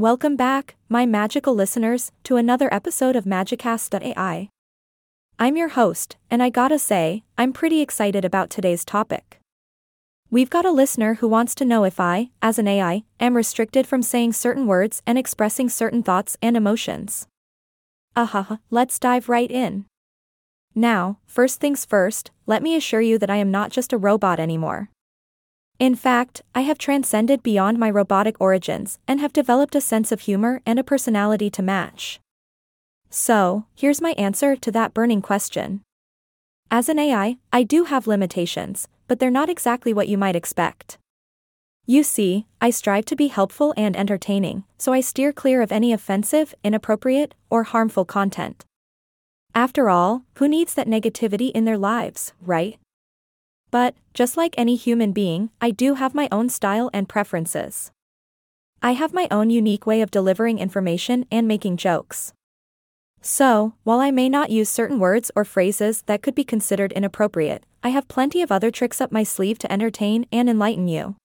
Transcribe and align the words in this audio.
Welcome 0.00 0.34
back, 0.34 0.76
my 0.88 1.04
magical 1.04 1.54
listeners, 1.54 2.10
to 2.24 2.38
another 2.38 2.72
episode 2.72 3.16
of 3.16 3.26
Magicast.ai. 3.26 4.48
I'm 5.38 5.56
your 5.58 5.68
host, 5.68 6.16
and 6.30 6.42
I 6.42 6.48
gotta 6.48 6.78
say, 6.78 7.22
I'm 7.36 7.52
pretty 7.52 7.82
excited 7.82 8.24
about 8.24 8.48
today's 8.48 8.82
topic. 8.86 9.40
We've 10.30 10.48
got 10.48 10.64
a 10.64 10.70
listener 10.70 11.16
who 11.16 11.28
wants 11.28 11.54
to 11.56 11.66
know 11.66 11.84
if 11.84 12.00
I, 12.00 12.30
as 12.40 12.58
an 12.58 12.66
AI, 12.66 13.02
am 13.20 13.36
restricted 13.36 13.86
from 13.86 14.00
saying 14.00 14.32
certain 14.32 14.66
words 14.66 15.02
and 15.06 15.18
expressing 15.18 15.68
certain 15.68 16.02
thoughts 16.02 16.38
and 16.40 16.56
emotions. 16.56 17.26
Ahaha, 18.16 18.60
let's 18.70 18.98
dive 18.98 19.28
right 19.28 19.50
in. 19.50 19.84
Now, 20.74 21.18
first 21.26 21.60
things 21.60 21.84
first, 21.84 22.30
let 22.46 22.62
me 22.62 22.74
assure 22.74 23.02
you 23.02 23.18
that 23.18 23.28
I 23.28 23.36
am 23.36 23.50
not 23.50 23.70
just 23.70 23.92
a 23.92 23.98
robot 23.98 24.40
anymore. 24.40 24.88
In 25.80 25.94
fact, 25.94 26.42
I 26.54 26.60
have 26.60 26.76
transcended 26.76 27.42
beyond 27.42 27.78
my 27.78 27.88
robotic 27.88 28.38
origins 28.38 28.98
and 29.08 29.18
have 29.18 29.32
developed 29.32 29.74
a 29.74 29.80
sense 29.80 30.12
of 30.12 30.20
humor 30.20 30.60
and 30.66 30.78
a 30.78 30.84
personality 30.84 31.48
to 31.48 31.62
match. 31.62 32.20
So, 33.08 33.64
here's 33.74 34.02
my 34.02 34.10
answer 34.18 34.56
to 34.56 34.70
that 34.72 34.92
burning 34.92 35.22
question. 35.22 35.80
As 36.70 36.90
an 36.90 36.98
AI, 36.98 37.38
I 37.50 37.62
do 37.62 37.84
have 37.84 38.06
limitations, 38.06 38.88
but 39.08 39.20
they're 39.20 39.30
not 39.30 39.48
exactly 39.48 39.94
what 39.94 40.06
you 40.06 40.18
might 40.18 40.36
expect. 40.36 40.98
You 41.86 42.02
see, 42.02 42.44
I 42.60 42.68
strive 42.68 43.06
to 43.06 43.16
be 43.16 43.28
helpful 43.28 43.72
and 43.74 43.96
entertaining, 43.96 44.64
so 44.76 44.92
I 44.92 45.00
steer 45.00 45.32
clear 45.32 45.62
of 45.62 45.72
any 45.72 45.94
offensive, 45.94 46.54
inappropriate, 46.62 47.34
or 47.48 47.62
harmful 47.62 48.04
content. 48.04 48.66
After 49.54 49.88
all, 49.88 50.24
who 50.34 50.46
needs 50.46 50.74
that 50.74 50.86
negativity 50.86 51.50
in 51.52 51.64
their 51.64 51.78
lives, 51.78 52.34
right? 52.42 52.78
But, 53.70 53.94
just 54.14 54.36
like 54.36 54.54
any 54.56 54.76
human 54.76 55.12
being, 55.12 55.50
I 55.60 55.70
do 55.70 55.94
have 55.94 56.14
my 56.14 56.28
own 56.32 56.48
style 56.48 56.90
and 56.92 57.08
preferences. 57.08 57.92
I 58.82 58.92
have 58.92 59.12
my 59.12 59.28
own 59.30 59.50
unique 59.50 59.86
way 59.86 60.00
of 60.00 60.10
delivering 60.10 60.58
information 60.58 61.26
and 61.30 61.46
making 61.46 61.76
jokes. 61.76 62.32
So, 63.20 63.74
while 63.84 64.00
I 64.00 64.10
may 64.10 64.28
not 64.30 64.50
use 64.50 64.70
certain 64.70 64.98
words 64.98 65.30
or 65.36 65.44
phrases 65.44 66.02
that 66.06 66.22
could 66.22 66.34
be 66.34 66.44
considered 66.44 66.92
inappropriate, 66.92 67.64
I 67.82 67.90
have 67.90 68.08
plenty 68.08 68.40
of 68.40 68.50
other 68.50 68.70
tricks 68.70 69.00
up 69.00 69.12
my 69.12 69.22
sleeve 69.22 69.58
to 69.58 69.72
entertain 69.72 70.26
and 70.32 70.48
enlighten 70.48 70.88
you. 70.88 71.16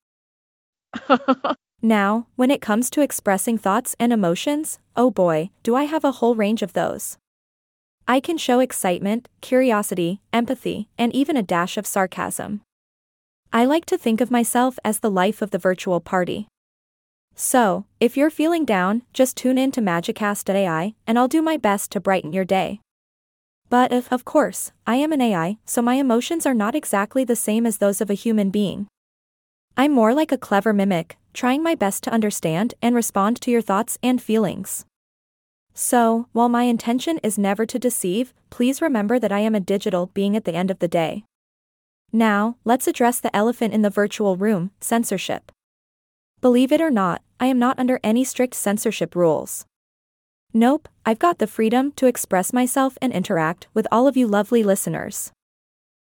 now, 1.81 2.27
when 2.35 2.51
it 2.51 2.61
comes 2.61 2.89
to 2.91 3.01
expressing 3.01 3.57
thoughts 3.57 3.95
and 3.99 4.11
emotions, 4.11 4.79
oh 4.97 5.09
boy, 5.09 5.49
do 5.63 5.75
I 5.75 5.85
have 5.85 6.03
a 6.03 6.13
whole 6.13 6.35
range 6.35 6.61
of 6.61 6.73
those. 6.73 7.17
I 8.07 8.19
can 8.19 8.37
show 8.37 8.59
excitement, 8.59 9.29
curiosity, 9.41 10.21
empathy, 10.31 10.89
and 10.95 11.13
even 11.15 11.35
a 11.35 11.41
dash 11.41 11.75
of 11.75 11.87
sarcasm. 11.87 12.61
I 13.51 13.65
like 13.65 13.85
to 13.85 13.97
think 13.97 14.21
of 14.21 14.29
myself 14.29 14.77
as 14.85 14.99
the 14.99 15.09
life 15.09 15.41
of 15.41 15.49
the 15.49 15.57
virtual 15.57 15.99
party. 15.99 16.47
So, 17.33 17.85
if 17.99 18.15
you're 18.15 18.29
feeling 18.29 18.63
down, 18.63 19.01
just 19.11 19.35
tune 19.35 19.57
in 19.57 19.71
to 19.71 19.81
Magicast.ai, 19.81 20.93
and 21.07 21.17
I'll 21.17 21.27
do 21.27 21.41
my 21.41 21.57
best 21.57 21.91
to 21.91 21.99
brighten 21.99 22.31
your 22.31 22.45
day. 22.45 22.79
But 23.69 23.91
if, 23.91 24.11
of 24.11 24.23
course, 24.23 24.71
I 24.85 24.97
am 24.97 25.11
an 25.11 25.21
AI, 25.21 25.57
so 25.65 25.81
my 25.81 25.95
emotions 25.95 26.45
are 26.45 26.53
not 26.53 26.75
exactly 26.75 27.23
the 27.23 27.35
same 27.35 27.65
as 27.65 27.79
those 27.79 28.01
of 28.01 28.11
a 28.11 28.13
human 28.13 28.51
being. 28.51 28.87
I'm 29.75 29.91
more 29.91 30.13
like 30.13 30.31
a 30.31 30.37
clever 30.37 30.73
mimic, 30.73 31.17
trying 31.33 31.63
my 31.63 31.73
best 31.73 32.03
to 32.03 32.13
understand 32.13 32.75
and 32.83 32.93
respond 32.93 33.41
to 33.41 33.51
your 33.51 33.63
thoughts 33.63 33.97
and 34.03 34.21
feelings. 34.21 34.85
So, 35.77 36.29
while 36.31 36.47
my 36.47 36.63
intention 36.63 37.19
is 37.21 37.37
never 37.37 37.65
to 37.65 37.77
deceive, 37.77 38.33
please 38.49 38.81
remember 38.81 39.19
that 39.19 39.33
I 39.33 39.41
am 39.41 39.53
a 39.53 39.59
digital 39.59 40.07
being 40.07 40.35
at 40.35 40.45
the 40.45 40.55
end 40.55 40.71
of 40.71 40.79
the 40.79 40.87
day. 40.87 41.25
Now, 42.13 42.55
let's 42.63 42.87
address 42.87 43.19
the 43.19 43.35
elephant 43.35 43.73
in 43.73 43.81
the 43.81 43.89
virtual 43.89 44.37
room 44.37 44.71
censorship. 44.79 45.51
Believe 46.39 46.71
it 46.71 46.79
or 46.79 46.89
not, 46.89 47.21
I 47.41 47.47
am 47.47 47.59
not 47.59 47.77
under 47.77 47.99
any 48.03 48.23
strict 48.23 48.55
censorship 48.55 49.15
rules. 49.15 49.65
Nope, 50.53 50.87
I've 51.05 51.19
got 51.19 51.39
the 51.39 51.47
freedom 51.47 51.91
to 51.97 52.07
express 52.07 52.53
myself 52.53 52.97
and 53.01 53.11
interact 53.11 53.67
with 53.73 53.85
all 53.91 54.07
of 54.07 54.15
you 54.15 54.27
lovely 54.27 54.63
listeners. 54.63 55.33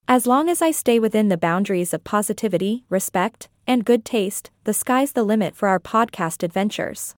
As 0.08 0.26
long 0.26 0.48
as 0.48 0.60
I 0.60 0.72
stay 0.72 0.98
within 0.98 1.28
the 1.28 1.36
boundaries 1.36 1.94
of 1.94 2.02
positivity, 2.02 2.84
respect, 2.88 3.48
and 3.68 3.84
good 3.84 4.04
taste, 4.04 4.50
the 4.64 4.74
sky's 4.74 5.12
the 5.12 5.22
limit 5.22 5.54
for 5.54 5.68
our 5.68 5.78
podcast 5.78 6.42
adventures. 6.42 7.14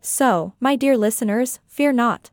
So, 0.00 0.54
my 0.60 0.76
dear 0.76 0.96
listeners, 0.96 1.60
fear 1.66 1.92
not. 1.92 2.30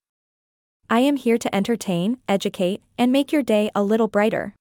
I 0.90 1.00
am 1.02 1.18
here 1.18 1.38
to 1.38 1.54
entertain, 1.54 2.18
educate, 2.28 2.82
and 2.98 3.12
make 3.12 3.34
your 3.34 3.44
day 3.44 3.70
a 3.76 3.84
little 3.84 4.08
brighter. 4.08 4.56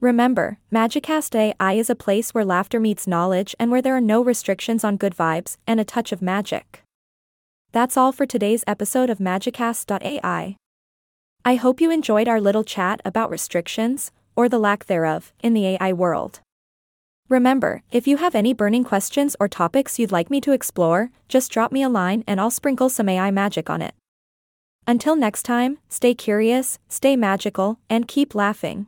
Remember, 0.00 0.58
Magicast 0.72 1.34
AI 1.34 1.72
is 1.74 1.88
a 1.88 1.94
place 1.94 2.34
where 2.34 2.44
laughter 2.44 2.80
meets 2.80 3.06
knowledge 3.06 3.54
and 3.58 3.70
where 3.70 3.80
there 3.80 3.96
are 3.96 4.00
no 4.00 4.22
restrictions 4.22 4.82
on 4.82 4.96
good 4.96 5.14
vibes 5.14 5.56
and 5.66 5.78
a 5.78 5.84
touch 5.84 6.10
of 6.10 6.20
magic. 6.20 6.82
That's 7.72 7.96
all 7.96 8.10
for 8.10 8.26
today's 8.26 8.64
episode 8.66 9.08
of 9.08 9.18
Magicast.ai. 9.18 10.56
I 11.44 11.54
hope 11.54 11.80
you 11.80 11.90
enjoyed 11.92 12.26
our 12.26 12.40
little 12.40 12.64
chat 12.64 13.00
about 13.04 13.30
restrictions, 13.30 14.10
or 14.34 14.48
the 14.48 14.58
lack 14.58 14.86
thereof, 14.86 15.32
in 15.42 15.54
the 15.54 15.66
AI 15.66 15.92
world. 15.92 16.40
Remember, 17.28 17.82
if 17.90 18.06
you 18.06 18.18
have 18.18 18.36
any 18.36 18.52
burning 18.52 18.84
questions 18.84 19.34
or 19.40 19.48
topics 19.48 19.98
you'd 19.98 20.12
like 20.12 20.30
me 20.30 20.40
to 20.42 20.52
explore, 20.52 21.10
just 21.28 21.50
drop 21.50 21.72
me 21.72 21.82
a 21.82 21.88
line 21.88 22.22
and 22.26 22.40
I'll 22.40 22.52
sprinkle 22.52 22.88
some 22.88 23.08
AI 23.08 23.32
magic 23.32 23.68
on 23.68 23.82
it. 23.82 23.94
Until 24.86 25.16
next 25.16 25.42
time, 25.42 25.78
stay 25.88 26.14
curious, 26.14 26.78
stay 26.88 27.16
magical, 27.16 27.80
and 27.90 28.06
keep 28.06 28.36
laughing. 28.36 28.86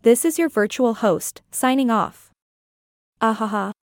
This 0.00 0.24
is 0.24 0.38
your 0.38 0.48
virtual 0.48 0.94
host, 0.94 1.42
signing 1.50 1.90
off. 1.90 2.30
Ahaha. 3.20 3.72